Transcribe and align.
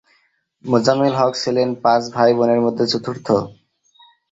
মোজাম্মেল 0.65 1.13
হক 1.15 1.33
ছিলেন 1.35 1.69
পাঁচ 1.83 2.03
ভাই-বোনের 2.15 2.59
মধ্যে 2.65 2.85
চতুর্থ। 2.91 3.27